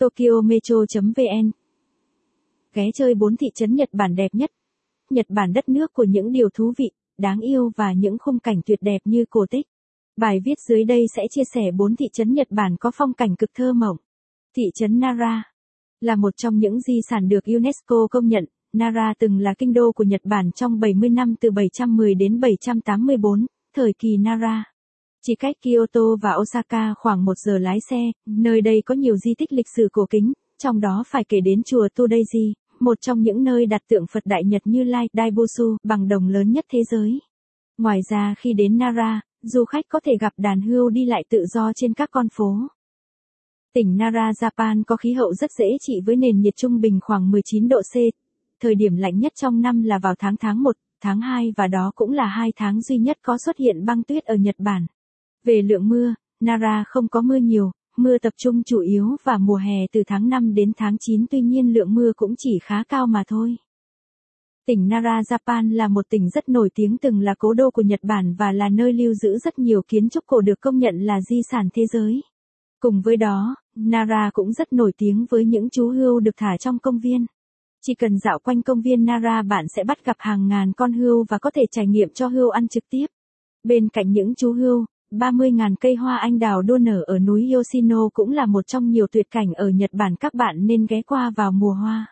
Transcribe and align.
Tokyo 0.00 0.40
Metro.vn 0.44 1.50
Ghé 2.74 2.90
chơi 2.94 3.14
bốn 3.14 3.36
thị 3.36 3.46
trấn 3.54 3.74
Nhật 3.74 3.88
Bản 3.92 4.14
đẹp 4.14 4.34
nhất. 4.34 4.50
Nhật 5.10 5.26
Bản 5.28 5.52
đất 5.52 5.68
nước 5.68 5.92
của 5.92 6.04
những 6.04 6.32
điều 6.32 6.48
thú 6.54 6.72
vị, 6.76 6.90
đáng 7.18 7.40
yêu 7.40 7.70
và 7.76 7.92
những 7.92 8.16
khung 8.18 8.38
cảnh 8.38 8.60
tuyệt 8.66 8.78
đẹp 8.82 8.98
như 9.04 9.24
cổ 9.30 9.46
tích. 9.50 9.66
Bài 10.16 10.40
viết 10.44 10.54
dưới 10.68 10.84
đây 10.84 11.06
sẽ 11.16 11.22
chia 11.30 11.42
sẻ 11.54 11.60
bốn 11.76 11.96
thị 11.96 12.06
trấn 12.12 12.32
Nhật 12.32 12.46
Bản 12.50 12.76
có 12.80 12.90
phong 12.94 13.12
cảnh 13.12 13.36
cực 13.36 13.50
thơ 13.54 13.72
mộng. 13.72 13.96
Thị 14.56 14.62
trấn 14.74 15.00
Nara 15.00 15.42
là 16.00 16.16
một 16.16 16.36
trong 16.36 16.58
những 16.58 16.80
di 16.80 17.00
sản 17.10 17.28
được 17.28 17.44
UNESCO 17.44 18.06
công 18.10 18.28
nhận. 18.28 18.44
Nara 18.72 19.14
từng 19.18 19.38
là 19.38 19.54
kinh 19.58 19.72
đô 19.72 19.92
của 19.92 20.04
Nhật 20.04 20.20
Bản 20.24 20.50
trong 20.52 20.80
70 20.80 21.10
năm 21.10 21.34
từ 21.40 21.50
710 21.50 22.14
đến 22.14 22.40
784, 22.40 23.46
thời 23.76 23.92
kỳ 23.98 24.16
Nara. 24.16 24.64
Chỉ 25.26 25.34
cách 25.34 25.56
Kyoto 25.62 26.00
và 26.22 26.30
Osaka 26.40 26.94
khoảng 26.94 27.24
một 27.24 27.38
giờ 27.38 27.58
lái 27.58 27.78
xe, 27.90 28.12
nơi 28.26 28.60
đây 28.60 28.82
có 28.86 28.94
nhiều 28.94 29.16
di 29.16 29.34
tích 29.34 29.52
lịch 29.52 29.66
sử 29.76 29.88
cổ 29.92 30.06
kính, 30.10 30.32
trong 30.58 30.80
đó 30.80 31.04
phải 31.06 31.24
kể 31.28 31.40
đến 31.40 31.62
chùa 31.62 31.88
Todaiji, 31.94 32.52
một 32.80 33.00
trong 33.00 33.22
những 33.22 33.44
nơi 33.44 33.66
đặt 33.66 33.82
tượng 33.88 34.06
Phật 34.12 34.26
Đại 34.26 34.44
Nhật 34.44 34.62
Như 34.64 34.82
Lai 34.82 35.08
Daibosu 35.12 35.76
bằng 35.82 36.08
đồng 36.08 36.28
lớn 36.28 36.52
nhất 36.52 36.64
thế 36.72 36.78
giới. 36.90 37.18
Ngoài 37.78 38.00
ra 38.10 38.34
khi 38.38 38.52
đến 38.52 38.78
Nara, 38.78 39.20
du 39.42 39.64
khách 39.64 39.84
có 39.88 40.00
thể 40.04 40.12
gặp 40.20 40.32
đàn 40.36 40.60
hươu 40.60 40.88
đi 40.90 41.04
lại 41.04 41.24
tự 41.30 41.46
do 41.46 41.72
trên 41.76 41.94
các 41.94 42.08
con 42.12 42.26
phố. 42.32 42.56
Tỉnh 43.74 43.96
Nara, 43.96 44.30
Japan 44.30 44.82
có 44.86 44.96
khí 44.96 45.12
hậu 45.12 45.34
rất 45.34 45.50
dễ 45.58 45.66
trị 45.80 46.00
với 46.06 46.16
nền 46.16 46.40
nhiệt 46.40 46.56
trung 46.56 46.80
bình 46.80 46.98
khoảng 47.02 47.30
19 47.30 47.68
độ 47.68 47.80
C. 47.80 47.94
Thời 48.62 48.74
điểm 48.74 48.96
lạnh 48.96 49.18
nhất 49.18 49.32
trong 49.34 49.60
năm 49.60 49.82
là 49.82 49.98
vào 49.98 50.14
tháng 50.18 50.36
tháng 50.36 50.62
1, 50.62 50.76
tháng 51.02 51.20
2 51.20 51.52
và 51.56 51.66
đó 51.66 51.92
cũng 51.94 52.12
là 52.12 52.26
hai 52.26 52.52
tháng 52.56 52.80
duy 52.80 52.98
nhất 52.98 53.18
có 53.22 53.38
xuất 53.38 53.56
hiện 53.58 53.84
băng 53.84 54.02
tuyết 54.02 54.24
ở 54.24 54.34
Nhật 54.34 54.54
Bản. 54.58 54.86
Về 55.44 55.62
lượng 55.62 55.88
mưa, 55.88 56.14
Nara 56.40 56.84
không 56.86 57.08
có 57.08 57.20
mưa 57.20 57.36
nhiều, 57.36 57.70
mưa 57.96 58.18
tập 58.18 58.32
trung 58.36 58.62
chủ 58.62 58.80
yếu 58.80 59.16
vào 59.24 59.38
mùa 59.38 59.56
hè 59.56 59.86
từ 59.92 60.02
tháng 60.06 60.28
5 60.28 60.54
đến 60.54 60.72
tháng 60.76 60.96
9 61.00 61.26
tuy 61.30 61.40
nhiên 61.40 61.72
lượng 61.72 61.94
mưa 61.94 62.12
cũng 62.16 62.34
chỉ 62.38 62.58
khá 62.62 62.84
cao 62.88 63.06
mà 63.06 63.22
thôi. 63.28 63.56
Tỉnh 64.66 64.88
Nara, 64.88 65.20
Japan 65.20 65.72
là 65.72 65.88
một 65.88 66.06
tỉnh 66.10 66.28
rất 66.30 66.48
nổi 66.48 66.70
tiếng 66.74 66.98
từng 66.98 67.20
là 67.20 67.34
cố 67.38 67.54
đô 67.54 67.70
của 67.70 67.82
Nhật 67.82 68.00
Bản 68.02 68.34
và 68.38 68.52
là 68.52 68.68
nơi 68.68 68.92
lưu 68.92 69.14
giữ 69.14 69.38
rất 69.38 69.58
nhiều 69.58 69.82
kiến 69.88 70.08
trúc 70.08 70.26
cổ 70.26 70.40
được 70.40 70.60
công 70.60 70.78
nhận 70.78 70.96
là 70.98 71.20
di 71.20 71.40
sản 71.50 71.68
thế 71.74 71.86
giới. 71.92 72.20
Cùng 72.80 73.00
với 73.00 73.16
đó, 73.16 73.54
Nara 73.76 74.30
cũng 74.32 74.52
rất 74.52 74.72
nổi 74.72 74.92
tiếng 74.96 75.26
với 75.30 75.44
những 75.44 75.70
chú 75.70 75.88
hươu 75.88 76.20
được 76.20 76.36
thả 76.36 76.56
trong 76.60 76.78
công 76.78 76.98
viên. 76.98 77.26
Chỉ 77.82 77.94
cần 77.94 78.18
dạo 78.18 78.38
quanh 78.38 78.62
công 78.62 78.80
viên 78.80 79.04
Nara 79.04 79.42
bạn 79.42 79.68
sẽ 79.76 79.84
bắt 79.84 80.04
gặp 80.04 80.16
hàng 80.18 80.48
ngàn 80.48 80.72
con 80.72 80.92
hươu 80.92 81.24
và 81.28 81.38
có 81.38 81.50
thể 81.50 81.62
trải 81.70 81.86
nghiệm 81.86 82.08
cho 82.14 82.26
hươu 82.26 82.50
ăn 82.50 82.68
trực 82.68 82.84
tiếp. 82.90 83.06
Bên 83.64 83.88
cạnh 83.88 84.12
những 84.12 84.34
chú 84.34 84.52
hươu, 84.52 84.84
30.000 85.12 85.74
cây 85.80 85.94
hoa 85.94 86.16
anh 86.16 86.38
đào 86.38 86.62
đua 86.62 86.78
nở 86.78 87.02
ở 87.06 87.18
núi 87.18 87.50
Yoshino 87.52 88.08
cũng 88.12 88.30
là 88.30 88.46
một 88.46 88.66
trong 88.66 88.90
nhiều 88.90 89.06
tuyệt 89.12 89.26
cảnh 89.30 89.52
ở 89.54 89.68
Nhật 89.68 89.90
Bản 89.92 90.14
các 90.20 90.34
bạn 90.34 90.66
nên 90.66 90.86
ghé 90.86 91.02
qua 91.02 91.32
vào 91.36 91.52
mùa 91.52 91.72
hoa. 91.72 92.06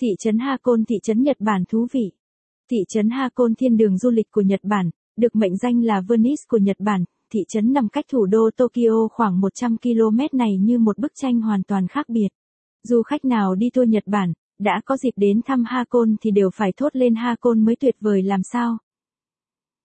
Thị 0.00 0.08
trấn 0.18 0.38
Hakone 0.38 0.82
thị 0.88 0.96
trấn 1.02 1.22
Nhật 1.22 1.36
Bản 1.40 1.64
thú 1.68 1.86
vị. 1.92 2.12
Thị 2.70 2.76
trấn 2.88 3.10
Hakone 3.10 3.54
thiên 3.58 3.76
đường 3.76 3.98
du 3.98 4.10
lịch 4.10 4.30
của 4.30 4.40
Nhật 4.40 4.60
Bản, 4.62 4.90
được 5.16 5.36
mệnh 5.36 5.56
danh 5.56 5.82
là 5.82 6.00
Venice 6.08 6.42
của 6.48 6.58
Nhật 6.58 6.76
Bản, 6.80 7.04
thị 7.32 7.40
trấn 7.48 7.72
nằm 7.72 7.88
cách 7.88 8.04
thủ 8.12 8.26
đô 8.26 8.50
Tokyo 8.56 9.08
khoảng 9.10 9.40
100 9.40 9.76
km 9.82 10.38
này 10.38 10.56
như 10.60 10.78
một 10.78 10.98
bức 10.98 11.12
tranh 11.14 11.40
hoàn 11.40 11.62
toàn 11.62 11.88
khác 11.88 12.08
biệt. 12.08 12.28
Du 12.82 13.02
khách 13.02 13.24
nào 13.24 13.54
đi 13.54 13.70
tour 13.70 13.88
Nhật 13.88 14.04
Bản, 14.06 14.32
đã 14.58 14.80
có 14.84 14.96
dịp 14.96 15.12
đến 15.16 15.40
thăm 15.44 15.64
Hakone 15.66 16.10
thì 16.20 16.30
đều 16.30 16.50
phải 16.54 16.72
thốt 16.76 16.96
lên 16.96 17.14
Hakone 17.14 17.60
mới 17.60 17.76
tuyệt 17.76 17.96
vời 18.00 18.22
làm 18.22 18.40
sao. 18.52 18.78